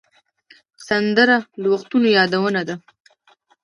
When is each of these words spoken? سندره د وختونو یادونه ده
سندره 0.87 1.37
د 1.61 1.63
وختونو 1.73 2.07
یادونه 2.17 2.61
ده 2.67 2.75